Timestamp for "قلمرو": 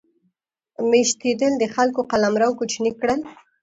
2.11-2.49